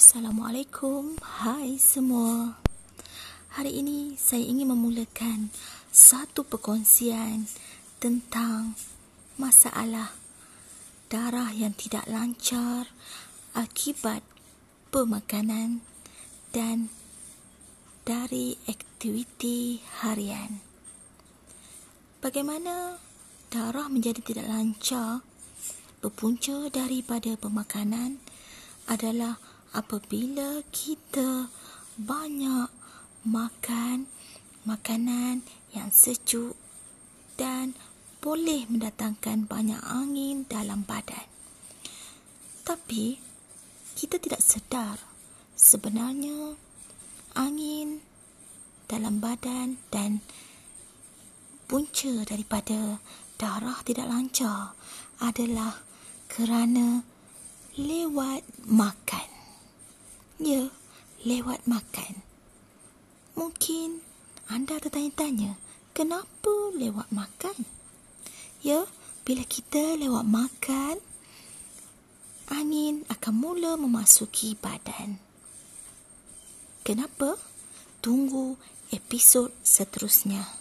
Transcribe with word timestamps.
Assalamualaikum, 0.00 1.20
hai 1.44 1.76
semua. 1.76 2.56
Hari 3.52 3.84
ini 3.84 4.16
saya 4.16 4.40
ingin 4.40 4.72
memulakan 4.72 5.52
satu 5.92 6.40
perkongsian 6.40 7.44
tentang 8.00 8.80
masalah 9.36 10.16
darah 11.12 11.52
yang 11.52 11.76
tidak 11.76 12.08
lancar 12.08 12.88
akibat 13.52 14.24
pemakanan 14.88 15.84
dan 16.48 16.88
dari 18.08 18.56
aktiviti 18.72 19.84
harian. 20.00 20.64
Bagaimana 22.24 22.96
darah 23.52 23.92
menjadi 23.92 24.24
tidak 24.24 24.48
lancar 24.48 25.20
berpunca 26.00 26.72
daripada 26.72 27.36
pemakanan 27.36 28.16
adalah 28.88 29.59
apabila 29.70 30.66
kita 30.74 31.46
banyak 31.94 32.68
makan 33.22 34.10
makanan 34.66 35.46
yang 35.70 35.94
sejuk 35.94 36.58
dan 37.38 37.78
boleh 38.20 38.68
mendatangkan 38.68 39.48
banyak 39.48 39.80
angin 39.80 40.44
dalam 40.44 40.84
badan. 40.84 41.24
Tapi 42.66 43.16
kita 43.96 44.20
tidak 44.20 44.44
sedar 44.44 45.00
sebenarnya 45.56 46.56
angin 47.38 48.04
dalam 48.90 49.22
badan 49.22 49.80
dan 49.88 50.20
punca 51.70 52.26
daripada 52.26 52.98
darah 53.38 53.80
tidak 53.86 54.10
lancar 54.10 54.74
adalah 55.22 55.80
kerana 56.28 57.06
lewat 57.78 58.42
makan. 58.66 59.29
Lewat 61.20 61.68
makan. 61.68 62.24
Mungkin 63.36 64.00
anda 64.48 64.80
tertanya-tanya, 64.80 65.60
kenapa 65.92 66.72
lewat 66.72 67.12
makan? 67.12 67.68
Ya, 68.64 68.88
bila 69.28 69.44
kita 69.44 70.00
lewat 70.00 70.24
makan, 70.24 70.96
angin 72.48 73.04
akan 73.12 73.34
mula 73.36 73.76
memasuki 73.76 74.56
badan. 74.56 75.20
Kenapa? 76.88 77.36
Tunggu 78.00 78.56
episod 78.88 79.52
seterusnya. 79.60 80.59